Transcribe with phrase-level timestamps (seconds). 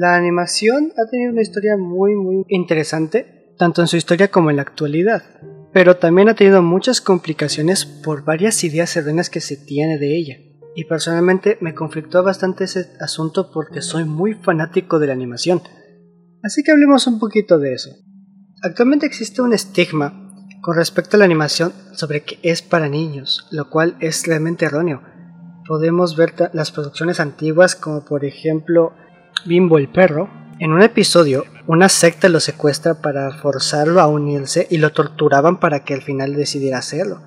[0.00, 4.56] La animación ha tenido una historia muy muy interesante, tanto en su historia como en
[4.56, 5.22] la actualidad,
[5.74, 10.36] pero también ha tenido muchas complicaciones por varias ideas erróneas que se tiene de ella.
[10.74, 15.60] Y personalmente me conflictó bastante ese asunto porque soy muy fanático de la animación.
[16.42, 17.90] Así que hablemos un poquito de eso.
[18.62, 23.68] Actualmente existe un estigma con respecto a la animación sobre que es para niños, lo
[23.68, 25.02] cual es realmente erróneo.
[25.68, 28.94] Podemos ver las producciones antiguas como por ejemplo
[29.44, 30.28] Bimbo el perro.
[30.58, 35.84] En un episodio, una secta lo secuestra para forzarlo a unirse y lo torturaban para
[35.84, 37.22] que al final decidiera hacerlo.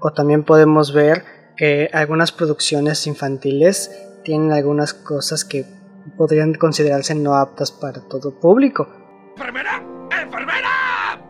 [0.00, 1.24] O también podemos ver
[1.56, 3.90] que algunas producciones infantiles
[4.22, 5.64] tienen algunas cosas que
[6.16, 8.88] podrían considerarse no aptas para todo público.
[9.36, 9.82] ¡Enfermera!
[10.22, 11.20] ¡Enfermera!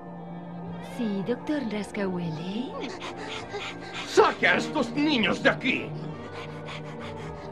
[0.98, 2.66] Sí, doctor Rascahuele.
[4.06, 5.90] ¡Saque a estos niños de aquí!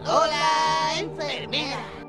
[0.05, 2.06] Hola, enfermera.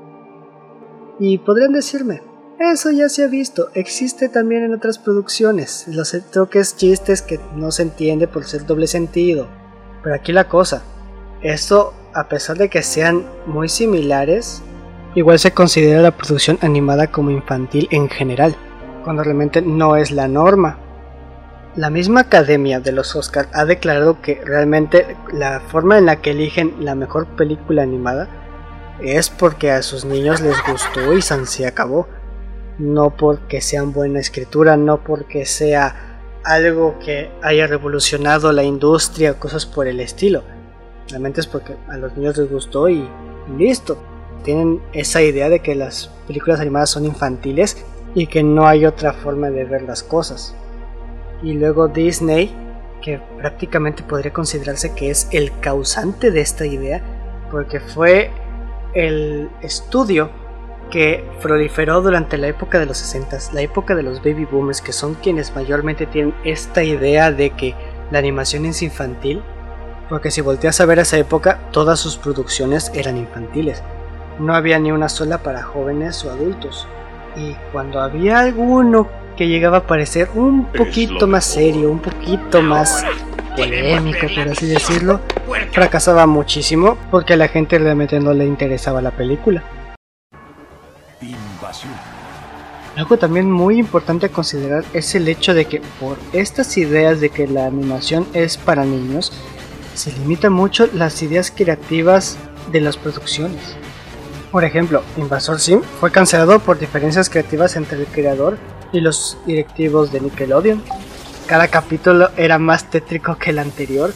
[1.20, 2.22] Y podrían decirme,
[2.60, 7.72] eso ya se ha visto, existe también en otras producciones, los toques chistes que no
[7.72, 9.48] se entiende por ser doble sentido.
[10.02, 10.82] Pero aquí la cosa,
[11.42, 14.62] esto a pesar de que sean muy similares,
[15.14, 18.56] igual se considera la producción animada como infantil en general,
[19.04, 20.78] cuando realmente no es la norma.
[21.76, 26.30] La misma Academia de los Oscars ha declarado que realmente la forma en la que
[26.30, 28.28] eligen la mejor película animada
[29.02, 32.08] es porque a sus niños les gustó y se acabó.
[32.78, 39.66] No porque sean buena escritura, no porque sea algo que haya revolucionado la industria cosas
[39.66, 40.42] por el estilo.
[41.08, 43.08] Realmente es porque a los niños les gustó y
[43.56, 43.98] listo.
[44.44, 49.12] Tienen esa idea de que las películas animadas son infantiles y que no hay otra
[49.12, 50.54] forma de ver las cosas.
[51.42, 52.54] Y luego Disney,
[53.02, 57.02] que prácticamente podría considerarse que es el causante de esta idea,
[57.50, 58.30] porque fue
[58.94, 60.30] el estudio
[60.90, 64.92] que proliferó durante la época de los 60, la época de los baby boomers, que
[64.92, 67.74] son quienes mayormente tienen esta idea de que
[68.10, 69.42] la animación es infantil,
[70.08, 73.82] porque si volteas a ver esa época, todas sus producciones eran infantiles.
[74.38, 76.86] No había ni una sola para jóvenes o adultos.
[77.36, 83.04] Y cuando había alguno que llegaba a parecer un poquito más serio, un poquito más
[83.58, 85.20] polémico, por así decirlo,
[85.72, 89.62] fracasaba muchísimo porque a la gente realmente no le interesaba la película.
[92.96, 97.30] Algo también muy importante a considerar es el hecho de que por estas ideas de
[97.30, 99.32] que la animación es para niños,
[99.94, 102.36] se limitan mucho las ideas creativas
[102.72, 103.76] de las producciones.
[104.50, 108.58] Por ejemplo, Invasor Sim fue cancelado por diferencias creativas entre el creador
[108.92, 110.82] y los directivos de Nickelodeon.
[111.48, 114.10] Cada capítulo era más tétrico que el anterior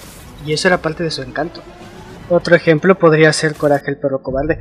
[0.44, 1.62] y eso era parte de su encanto.
[2.28, 4.58] Otro ejemplo podría ser Coraje el perro cobarde,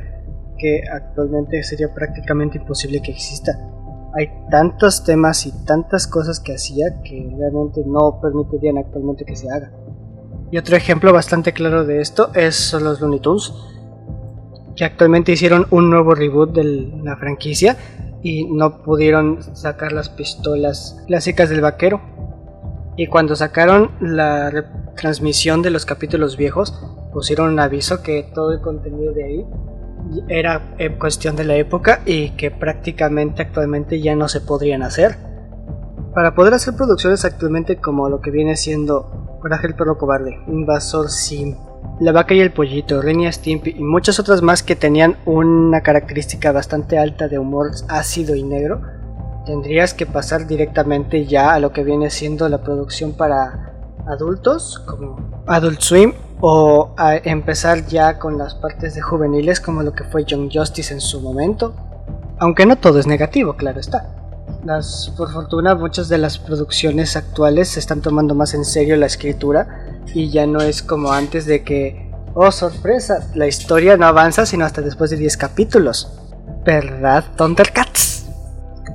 [0.58, 3.60] que actualmente sería prácticamente imposible que exista.
[4.18, 9.52] Hay tantos temas y tantas cosas que hacía que realmente no permitirían actualmente que se
[9.52, 9.70] haga.
[10.50, 13.54] Y otro ejemplo bastante claro de esto es los Looney Tunes,
[14.78, 16.64] que actualmente hicieron un nuevo reboot de
[17.04, 17.76] la franquicia
[18.24, 22.11] y no pudieron sacar las pistolas clásicas del vaquero.
[22.98, 26.74] Y cuando sacaron la transmisión de los capítulos viejos,
[27.14, 29.46] pusieron un aviso que todo el contenido de ahí
[30.28, 35.18] era eh, cuestión de la época y que prácticamente actualmente ya no se podrían hacer.
[36.14, 41.10] Para poder hacer producciones actualmente como lo que viene siendo Coraje el perro cobarde, Invasor
[41.10, 41.56] Sim,
[42.00, 46.52] la vaca y el pollito, Renia Stimpy y muchas otras más que tenían una característica
[46.52, 48.84] bastante alta de humor ácido y negro,
[49.46, 53.74] tendrías que pasar directamente ya a lo que viene siendo la producción para
[54.08, 59.94] adultos, como Adult Swim, o a empezar ya con las partes de juveniles como lo
[59.94, 61.74] que fue Young Justice en su momento.
[62.40, 64.16] Aunque no todo es negativo, claro está.
[64.66, 69.06] Las, por fortuna, muchas de las producciones actuales se están tomando más en serio la
[69.06, 74.46] escritura y ya no es como antes de que, oh sorpresa, la historia no avanza
[74.46, 76.12] sino hasta después de 10 capítulos.
[76.64, 78.21] ¿Verdad, Thundercats?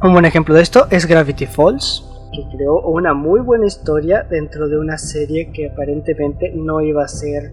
[0.03, 4.69] Un buen ejemplo de esto es Gravity Falls, que creó una muy buena historia dentro
[4.69, 7.53] de una serie que aparentemente no iba a ser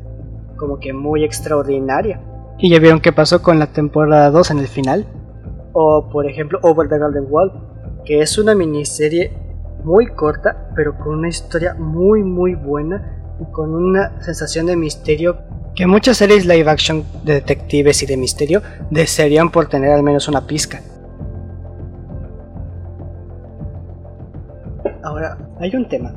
[0.58, 2.20] como que muy extraordinaria.
[2.60, 5.06] Y ya vieron qué pasó con la temporada 2 en el final.
[5.72, 7.52] O por ejemplo Over the Golden Wall,
[8.04, 9.32] que es una miniserie
[9.86, 15.38] muy corta, pero con una historia muy muy buena y con una sensación de misterio
[15.76, 18.62] que muchas series live action de detectives y de misterio
[18.92, 20.82] desearían por tener al menos una pizca.
[25.64, 26.14] Hay un tema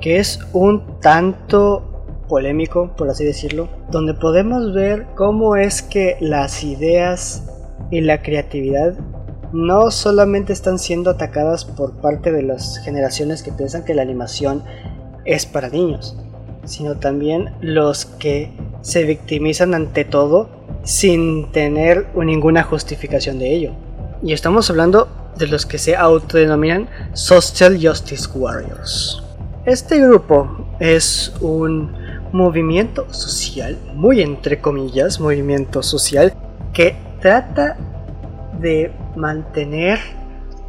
[0.00, 6.64] que es un tanto polémico, por así decirlo, donde podemos ver cómo es que las
[6.64, 7.44] ideas
[7.90, 8.94] y la creatividad
[9.52, 14.64] no solamente están siendo atacadas por parte de las generaciones que piensan que la animación
[15.26, 16.16] es para niños,
[16.64, 20.48] sino también los que se victimizan ante todo
[20.82, 23.72] sin tener ninguna justificación de ello.
[24.22, 29.22] Y estamos hablando de los que se autodenominan Social Justice Warriors.
[29.64, 31.92] Este grupo es un
[32.32, 36.32] movimiento social, muy entre comillas, movimiento social,
[36.72, 37.76] que trata
[38.58, 39.98] de mantener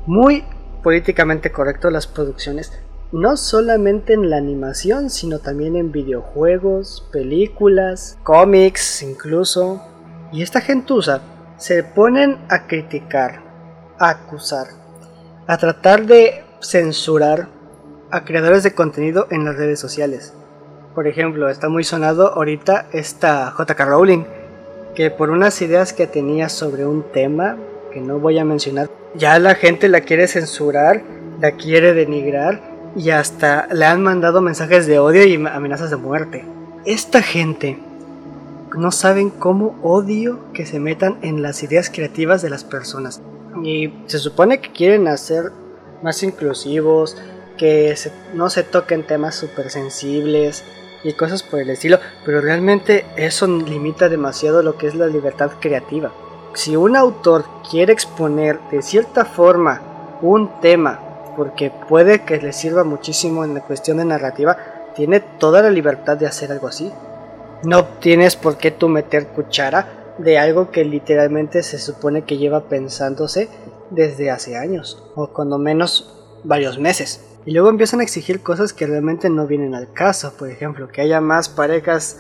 [0.06, 0.44] muy
[0.84, 2.72] políticamente correcto las producciones,
[3.12, 9.82] no solamente en la animación, sino también en videojuegos, películas, cómics incluso.
[10.32, 11.22] Y esta gentuza
[11.58, 13.42] se ponen a criticar,
[14.08, 14.68] a acusar,
[15.48, 17.48] a tratar de censurar
[18.12, 20.34] a creadores de contenido en las redes sociales.
[20.94, 24.26] Por ejemplo, está muy sonado ahorita esta JK Rowling,
[24.96, 27.58] que por unas ideas que tenía sobre un tema,
[27.92, 31.02] que no voy a mencionar, ya la gente la quiere censurar,
[31.40, 32.62] la quiere denigrar
[32.96, 36.46] y hasta le han mandado mensajes de odio y amenazas de muerte.
[36.86, 37.80] Esta gente
[38.78, 43.22] no saben cómo odio que se metan en las ideas creativas de las personas.
[43.62, 45.52] Y se supone que quieren hacer
[46.02, 47.18] más inclusivos,
[47.58, 47.96] que
[48.34, 50.64] no se toquen temas súper sensibles
[51.04, 55.52] y cosas por el estilo, pero realmente eso limita demasiado lo que es la libertad
[55.60, 56.12] creativa
[56.54, 59.82] si un autor quiere exponer de cierta forma
[60.22, 61.00] un tema,
[61.36, 64.58] porque puede que le sirva muchísimo en la cuestión de narrativa,
[64.96, 66.92] tiene toda la libertad de hacer algo así.
[67.64, 69.88] No tienes por qué tú meter cuchara
[70.18, 73.50] de algo que literalmente se supone que lleva pensándose
[73.90, 77.26] desde hace años, o cuando menos varios meses.
[77.46, 81.02] Y luego empiezan a exigir cosas que realmente no vienen al caso, por ejemplo, que
[81.02, 82.20] haya más parejas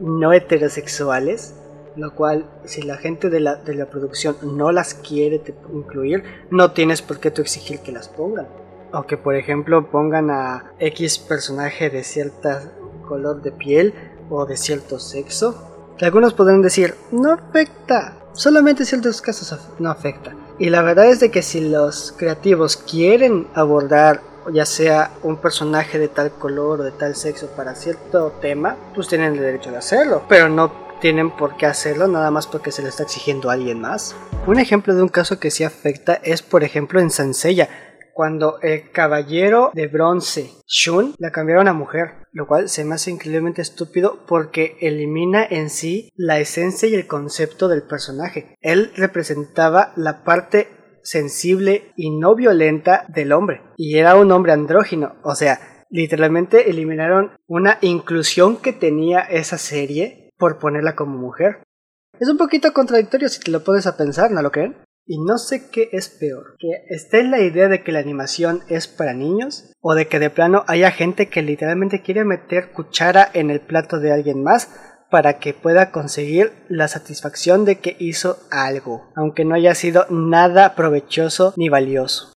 [0.00, 1.54] no heterosexuales
[1.96, 5.42] lo cual si la gente de la, de la producción no las quiere
[5.72, 8.48] incluir, no tienes por qué tú exigir que las pongan.
[8.92, 12.72] O que por ejemplo pongan a X personaje de cierta
[13.06, 13.94] color de piel
[14.28, 15.69] o de cierto sexo.
[16.00, 20.34] Que algunos podrán decir, no afecta, solamente en ciertos casos no afecta.
[20.58, 25.98] Y la verdad es de que si los creativos quieren abordar ya sea un personaje
[25.98, 29.76] de tal color o de tal sexo para cierto tema, pues tienen el derecho de
[29.76, 33.52] hacerlo, pero no tienen por qué hacerlo nada más porque se le está exigiendo a
[33.52, 34.16] alguien más.
[34.46, 37.68] Un ejemplo de un caso que sí afecta es por ejemplo en Sansella,
[38.14, 43.10] cuando el caballero de bronce Shun la cambiaron a mujer, lo cual se me hace
[43.10, 48.54] increíblemente estúpido porque elimina en sí la esencia y el concepto del personaje.
[48.60, 50.68] Él representaba la parte
[51.02, 57.32] sensible y no violenta del hombre y era un hombre andrógino, o sea, literalmente eliminaron
[57.46, 61.62] una inclusión que tenía esa serie por ponerla como mujer.
[62.18, 64.76] Es un poquito contradictorio si te lo pones a pensar, ¿no lo creen?
[65.12, 68.86] Y no sé qué es peor, que esté la idea de que la animación es
[68.86, 73.50] para niños o de que de plano haya gente que literalmente quiere meter cuchara en
[73.50, 74.70] el plato de alguien más
[75.10, 80.76] para que pueda conseguir la satisfacción de que hizo algo, aunque no haya sido nada
[80.76, 82.32] provechoso ni valioso.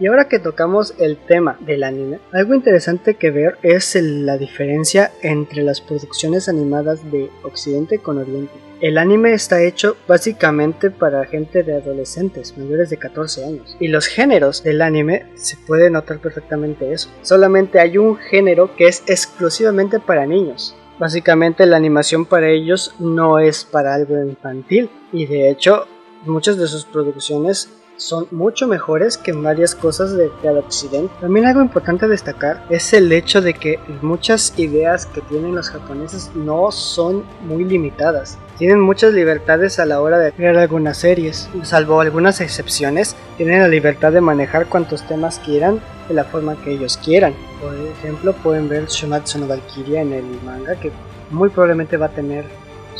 [0.00, 5.12] Y ahora que tocamos el tema del anime, algo interesante que ver es la diferencia
[5.20, 8.54] entre las producciones animadas de Occidente con Oriente.
[8.80, 13.76] El anime está hecho básicamente para gente de adolescentes mayores de 14 años.
[13.78, 17.10] Y los géneros del anime se puede notar perfectamente eso.
[17.20, 20.74] Solamente hay un género que es exclusivamente para niños.
[20.98, 24.88] Básicamente la animación para ellos no es para algo infantil.
[25.12, 25.86] Y de hecho
[26.24, 27.68] muchas de sus producciones
[28.00, 31.12] son mucho mejores que varias cosas de cada occidente.
[31.20, 36.30] También algo importante destacar es el hecho de que muchas ideas que tienen los japoneses
[36.34, 38.38] no son muy limitadas.
[38.58, 43.68] Tienen muchas libertades a la hora de crear algunas series, salvo algunas excepciones, tienen la
[43.68, 47.34] libertad de manejar cuantos temas quieran de la forma que ellos quieran.
[47.60, 50.90] Por ejemplo, pueden ver Shumatsu no Valkyria en el manga que
[51.30, 52.44] muy probablemente va a tener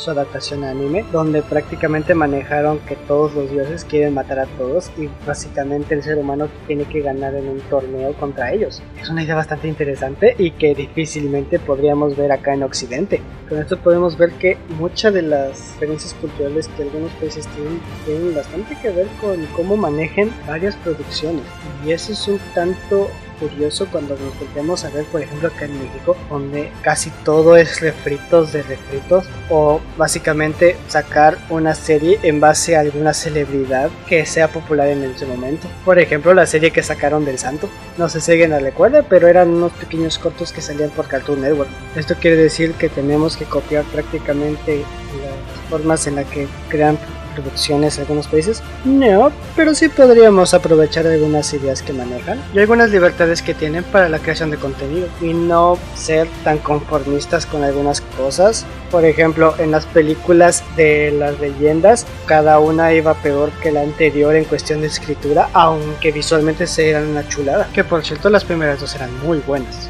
[0.01, 4.91] su adaptación a anime, donde prácticamente manejaron que todos los dioses quieren matar a todos
[4.97, 8.83] y básicamente el ser humano tiene que ganar en un torneo contra ellos.
[9.01, 13.21] Es una idea bastante interesante y que difícilmente podríamos ver acá en Occidente.
[13.49, 18.35] Con esto podemos ver que muchas de las experiencias culturales que algunos países tienen tienen
[18.35, 21.45] bastante que ver con cómo manejen varias producciones
[21.85, 23.09] y eso es un tanto
[23.41, 27.81] curioso cuando nos volvemos a ver, por ejemplo, acá en México, donde casi todo es
[27.81, 34.49] refritos de refritos, o básicamente sacar una serie en base a alguna celebridad que sea
[34.49, 35.67] popular en ese momento.
[35.85, 37.69] Por ejemplo, la serie que sacaron del Santo.
[37.97, 41.41] No sé si alguien la recuerda, pero eran unos pequeños cortos que salían por Cartoon
[41.41, 41.71] Network.
[41.97, 46.99] Esto quiere decir que tenemos que copiar prácticamente las formas en las que crean
[47.41, 48.63] producciones en algunos países?
[48.85, 54.09] No, pero sí podríamos aprovechar algunas ideas que manejan y algunas libertades que tienen para
[54.09, 58.67] la creación de contenido y no ser tan conformistas con algunas cosas.
[58.91, 64.35] Por ejemplo, en las películas de las leyendas, cada una iba peor que la anterior
[64.35, 67.69] en cuestión de escritura, aunque visualmente se eran una chulada.
[67.73, 69.89] Que por cierto, las primeras dos eran muy buenas.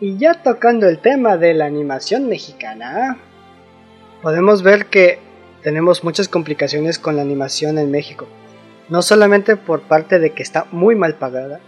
[0.00, 3.16] Y ya tocando el tema de la animación mexicana,
[4.22, 5.20] podemos ver que
[5.62, 8.26] tenemos muchas complicaciones con la animación en México.
[8.88, 11.60] No solamente por parte de que está muy mal pagada.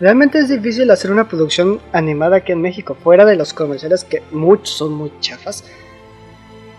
[0.00, 4.22] Realmente es difícil hacer una producción animada aquí en México, fuera de los comerciales que
[4.32, 5.64] muchos son muy chafas.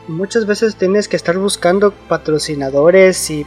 [0.08, 3.46] Muchas veces tienes que estar buscando patrocinadores y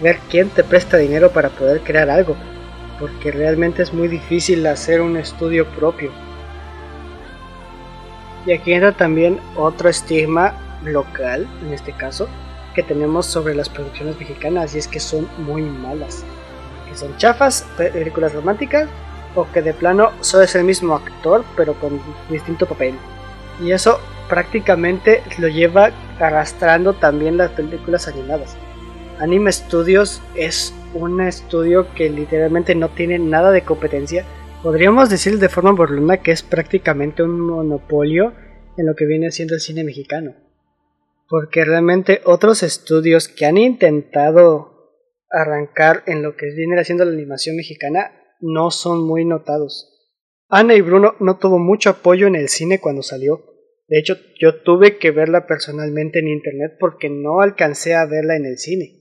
[0.00, 2.36] ver quién te presta dinero para poder crear algo,
[3.00, 6.12] porque realmente es muy difícil hacer un estudio propio.
[8.46, 10.54] Y aquí entra también otro estigma
[10.84, 12.28] local, en este caso,
[12.74, 16.24] que tenemos sobre las producciones mexicanas y es que son muy malas.
[16.88, 18.88] Que son chafas, películas románticas
[19.34, 22.94] o que de plano solo es el mismo actor pero con distinto papel.
[23.62, 28.56] Y eso prácticamente lo lleva arrastrando también las películas animadas.
[29.20, 34.24] Anime Studios es un estudio que literalmente no tiene nada de competencia
[34.62, 38.34] Podríamos decir de forma burlona que es prácticamente un monopolio
[38.76, 40.34] en lo que viene siendo el cine mexicano.
[41.28, 44.92] Porque realmente otros estudios que han intentado
[45.30, 50.12] arrancar en lo que viene haciendo la animación mexicana no son muy notados.
[50.50, 53.42] Ana y Bruno no tuvo mucho apoyo en el cine cuando salió.
[53.88, 58.44] De hecho, yo tuve que verla personalmente en internet porque no alcancé a verla en
[58.44, 58.99] el cine.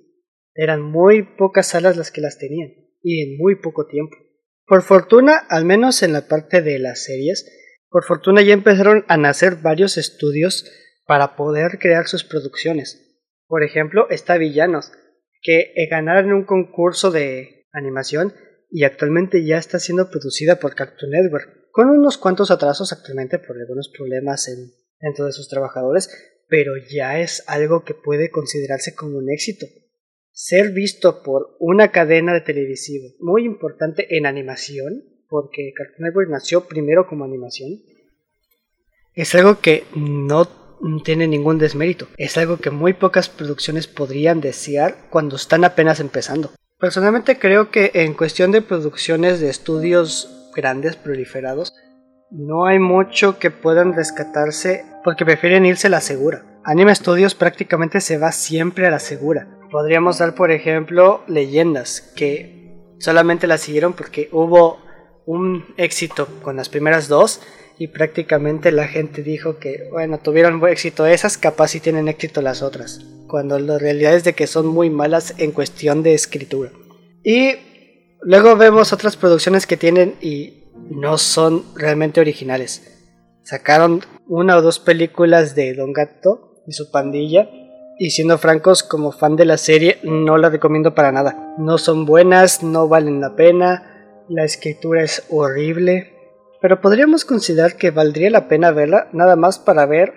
[0.62, 4.18] Eran muy pocas salas las que las tenían y en muy poco tiempo.
[4.66, 7.50] Por fortuna, al menos en la parte de las series,
[7.88, 10.70] por fortuna ya empezaron a nacer varios estudios
[11.06, 13.24] para poder crear sus producciones.
[13.48, 14.92] Por ejemplo, está Villanos,
[15.42, 18.34] que ganaron un concurso de animación
[18.70, 23.56] y actualmente ya está siendo producida por Cartoon Network, con unos cuantos atrasos actualmente por
[23.56, 26.10] algunos problemas en, dentro de sus trabajadores,
[26.50, 29.66] pero ya es algo que puede considerarse como un éxito
[30.41, 36.65] ser visto por una cadena de televisión muy importante en animación, porque Cartoon Network nació
[36.65, 37.81] primero como animación,
[39.15, 40.48] es algo que no
[41.03, 42.08] tiene ningún desmérito.
[42.15, 46.51] Es algo que muy pocas producciones podrían desear cuando están apenas empezando.
[46.79, 51.74] Personalmente creo que en cuestión de producciones de estudios grandes, proliferados,
[52.31, 56.46] no hay mucho que puedan rescatarse porque prefieren irse a la segura.
[56.63, 59.59] Anime Studios prácticamente se va siempre a la segura.
[59.72, 64.80] Podríamos dar, por ejemplo, leyendas que solamente las siguieron porque hubo
[65.26, 67.42] un éxito con las primeras dos
[67.78, 72.62] y prácticamente la gente dijo que, bueno, tuvieron éxito esas, capaz si tienen éxito las
[72.62, 73.00] otras.
[73.28, 76.72] Cuando la realidad es de que son muy malas en cuestión de escritura.
[77.24, 77.54] Y
[78.22, 82.98] luego vemos otras producciones que tienen y no son realmente originales.
[83.44, 87.50] Sacaron una o dos películas de Don Gato y su pandilla
[88.00, 91.53] y siendo francos, como fan de la serie, no la recomiendo para nada.
[91.58, 96.13] No son buenas, no valen la pena, la escritura es horrible.
[96.62, 100.13] Pero podríamos considerar que valdría la pena verla nada más para ver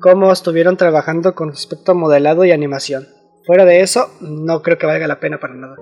[0.00, 3.06] cómo estuvieron trabajando con respecto a modelado y animación.
[3.46, 5.76] Fuera de eso, no creo que valga la pena para nada.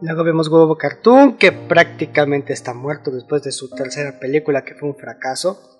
[0.00, 4.88] Luego vemos Huevo Cartoon, que prácticamente está muerto después de su tercera película, que fue
[4.88, 5.79] un fracaso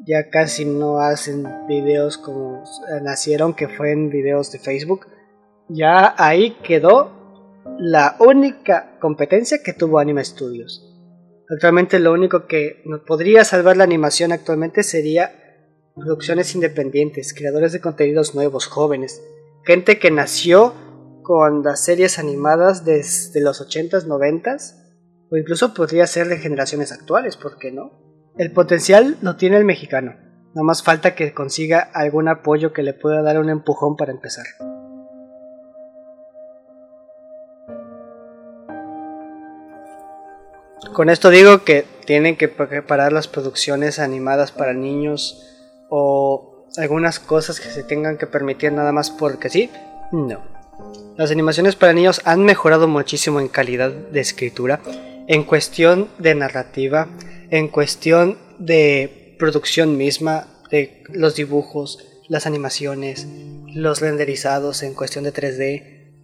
[0.00, 2.64] ya casi no hacen videos como
[3.02, 5.06] nacieron, que fue videos de Facebook.
[5.68, 10.90] Ya ahí quedó la única competencia que tuvo Anime Studios.
[11.50, 15.32] Actualmente lo único que nos podría salvar la animación actualmente sería
[15.94, 19.22] producciones independientes, creadores de contenidos nuevos, jóvenes,
[19.64, 20.74] gente que nació
[21.22, 24.74] con las series animadas desde los 80s, 90s,
[25.30, 28.03] o incluso podría ser de generaciones actuales, ¿por qué no?
[28.36, 30.16] El potencial lo tiene el mexicano.
[30.54, 34.44] No más falta que consiga algún apoyo que le pueda dar un empujón para empezar.
[40.92, 45.40] Con esto digo que tienen que preparar las producciones animadas para niños
[45.88, 49.70] o algunas cosas que se tengan que permitir nada más porque sí,
[50.10, 50.42] no.
[51.16, 54.80] Las animaciones para niños han mejorado muchísimo en calidad de escritura,
[55.28, 57.08] en cuestión de narrativa,
[57.50, 61.98] en cuestión de producción misma, de los dibujos,
[62.28, 63.26] las animaciones,
[63.74, 66.14] los renderizados en cuestión de 3D.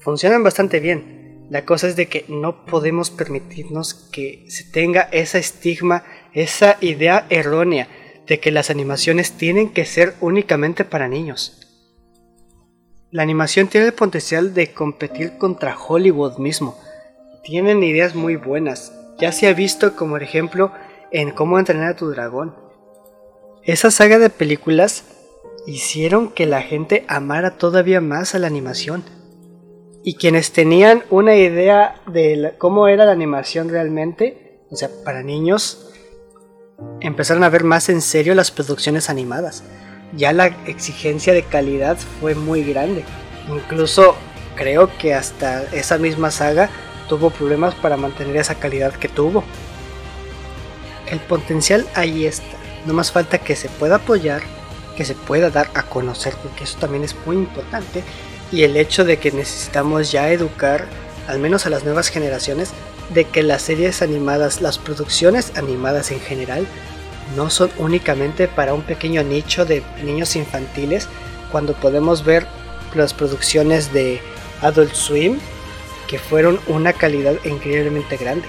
[0.00, 1.46] Funcionan bastante bien.
[1.50, 7.26] La cosa es de que no podemos permitirnos que se tenga esa estigma, esa idea
[7.28, 7.88] errónea
[8.26, 11.60] de que las animaciones tienen que ser únicamente para niños.
[13.10, 16.76] La animación tiene el potencial de competir contra Hollywood mismo.
[17.44, 18.92] Tienen ideas muy buenas.
[19.18, 20.72] Ya se ha visto como ejemplo
[21.10, 22.54] en Cómo entrenar a tu dragón.
[23.62, 25.04] Esa saga de películas
[25.66, 29.04] hicieron que la gente amara todavía más a la animación.
[30.02, 35.90] Y quienes tenían una idea de cómo era la animación realmente, o sea, para niños,
[37.00, 39.64] empezaron a ver más en serio las producciones animadas.
[40.14, 43.04] Ya la exigencia de calidad fue muy grande.
[43.48, 44.16] Incluso
[44.56, 46.70] creo que hasta esa misma saga
[47.08, 49.44] tuvo problemas para mantener esa calidad que tuvo.
[51.06, 52.56] El potencial ahí está.
[52.86, 54.42] No más falta que se pueda apoyar,
[54.96, 58.02] que se pueda dar a conocer, porque eso también es muy importante.
[58.52, 60.86] Y el hecho de que necesitamos ya educar,
[61.28, 62.70] al menos a las nuevas generaciones,
[63.12, 66.66] de que las series animadas, las producciones animadas en general,
[67.36, 71.08] no son únicamente para un pequeño nicho de niños infantiles,
[71.50, 72.46] cuando podemos ver
[72.94, 74.20] las producciones de
[74.60, 75.38] Adult Swim,
[76.18, 78.48] fueron una calidad increíblemente grande.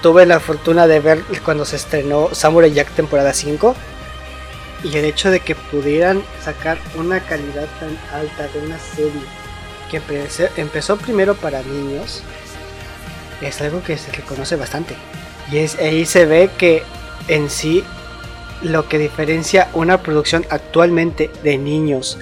[0.00, 3.74] Tuve la fortuna de ver cuando se estrenó Samurai Jack temporada 5
[4.84, 9.22] y el hecho de que pudieran sacar una calidad tan alta de una serie
[9.90, 10.00] que
[10.56, 12.22] empezó primero para niños
[13.40, 14.96] es algo que se reconoce bastante.
[15.50, 16.82] Y es, ahí se ve que
[17.28, 17.84] en sí
[18.62, 22.18] lo que diferencia una producción actualmente de niños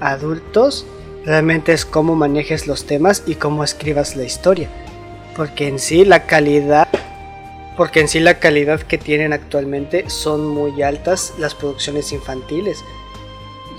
[0.00, 0.86] adultos
[1.24, 4.68] realmente es cómo manejes los temas y cómo escribas la historia.
[5.36, 6.88] Porque en sí la calidad
[7.76, 12.84] porque en sí la calidad que tienen actualmente son muy altas las producciones infantiles.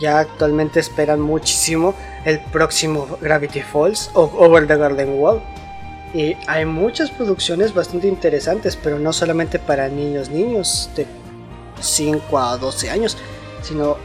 [0.02, 5.42] Ya actualmente esperan muchísimo el próximo Gravity Falls o Over the Garden Wall.
[6.14, 11.06] Y hay muchas producciones bastante interesantes, pero no solamente para niños, niños de
[11.80, 13.18] 5 a 12 años,
[13.62, 13.98] sino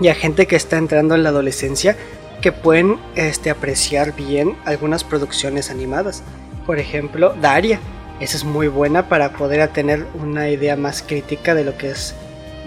[0.00, 1.96] ya gente que está entrando en la adolescencia
[2.40, 6.22] que pueden este, apreciar bien algunas producciones animadas.
[6.66, 7.80] Por ejemplo, Daria.
[8.20, 12.14] Esa es muy buena para poder tener una idea más crítica de lo que es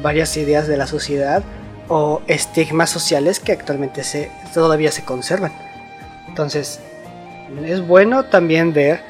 [0.02, 1.44] varias ideas de la sociedad
[1.88, 5.54] o estigmas sociales que actualmente se, todavía se conservan.
[6.28, 6.80] Entonces,
[7.66, 9.02] es bueno también ver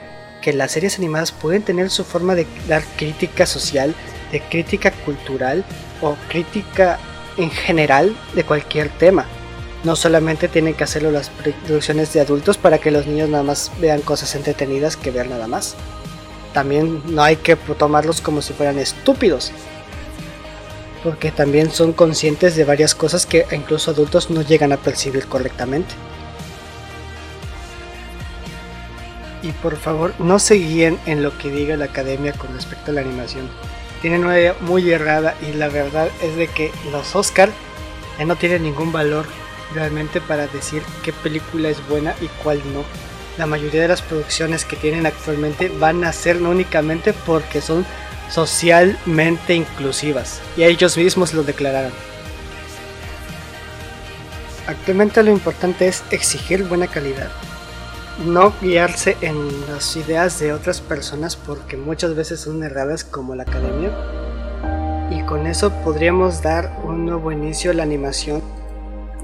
[0.42, 3.96] que las series animadas pueden tener su forma de dar crítica social,
[4.32, 5.64] de crítica cultural
[6.02, 7.00] o crítica
[7.38, 9.26] en general de cualquier tema.
[9.84, 13.72] No solamente tienen que hacerlo las producciones de adultos para que los niños nada más
[13.80, 15.76] vean cosas entretenidas que ver nada más.
[16.54, 19.52] También no hay que tomarlos como si fueran estúpidos.
[21.04, 25.94] Porque también son conscientes de varias cosas que incluso adultos no llegan a percibir correctamente.
[29.46, 32.96] y por favor no se guíen en lo que diga la academia con respecto a
[32.96, 33.48] la animación.
[34.06, 37.50] Tienen una idea muy errada y la verdad es de que los Oscar
[38.24, 39.26] no tienen ningún valor
[39.74, 42.84] realmente para decir qué película es buena y cuál no.
[43.40, 47.84] La mayoría de las producciones que tienen actualmente van a ser no únicamente porque son
[48.30, 51.92] socialmente inclusivas y ellos mismos lo declararon.
[54.68, 57.32] Actualmente lo importante es exigir buena calidad,
[58.24, 59.36] no guiarse en
[59.68, 63.92] las ideas de otras personas porque muchas veces son erradas como la academia.
[65.12, 68.42] Y con eso podríamos dar un nuevo inicio a la animación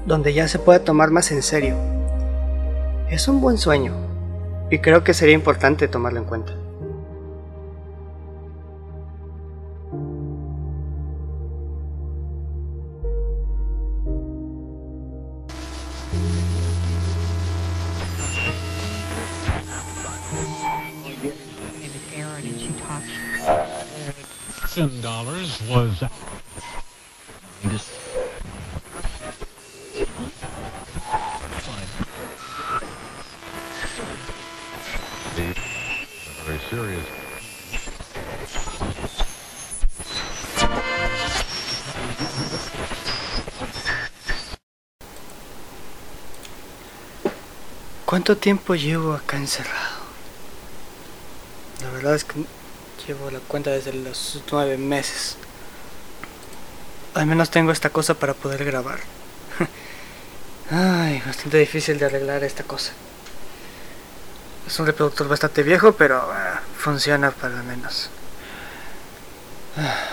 [0.06, 1.76] donde ya se puede tomar más en serio.
[3.10, 3.94] Es un buen sueño
[4.70, 6.61] y creo que sería importante tomarlo en cuenta.
[48.12, 50.02] ¿Cuánto tiempo llevo acá encerrado?
[51.80, 52.44] La verdad es que
[53.06, 55.38] llevo la cuenta desde los nueve meses.
[57.14, 59.00] Al menos tengo esta cosa para poder grabar.
[60.70, 62.92] Ay, bastante difícil de arreglar esta cosa.
[64.66, 68.10] Es un reproductor bastante viejo, pero ah, funciona para lo menos.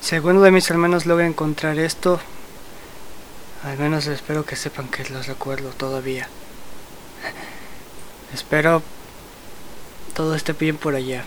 [0.00, 2.20] Si alguno de mis hermanos logra encontrar esto,
[3.64, 6.28] al menos espero que sepan que los recuerdo todavía.
[8.32, 8.84] Espero
[10.14, 11.24] todo esté bien por allá.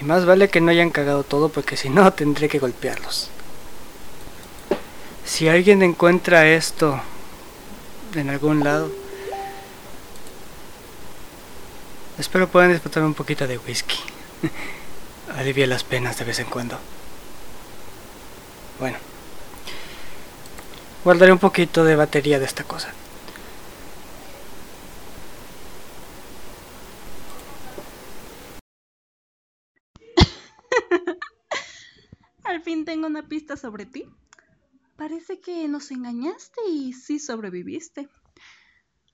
[0.00, 3.30] Y más vale que no hayan cagado todo porque si no tendré que golpearlos.
[5.24, 7.00] Si alguien encuentra esto
[8.14, 8.90] en algún lado,
[12.18, 13.98] espero puedan disfrutar un poquito de whisky.
[15.36, 16.78] Alivia las penas de vez en cuando.
[18.80, 18.96] Bueno,
[21.04, 22.92] guardaré un poquito de batería de esta cosa.
[32.58, 34.04] Al fin tengo una pista sobre ti.
[34.96, 38.08] Parece que nos engañaste y sí sobreviviste.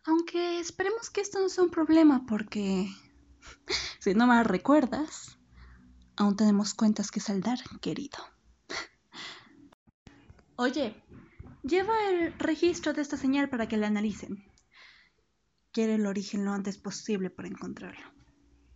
[0.07, 2.89] Aunque esperemos que esto no sea un problema porque,
[4.01, 5.39] si no me recuerdas,
[6.17, 8.17] aún tenemos cuentas que saldar, querido.
[10.57, 11.05] Oye,
[11.63, 14.43] lleva el registro de esta señal para que la analicen.
[15.71, 18.07] Quiere el origen lo antes posible para encontrarlo.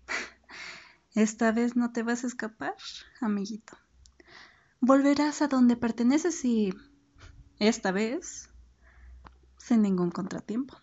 [1.14, 2.74] Esta vez no te vas a escapar,
[3.22, 3.78] amiguito.
[4.80, 6.72] Volverás a donde perteneces y,
[7.58, 8.48] esta vez,
[9.58, 10.76] sin ningún contratiempo.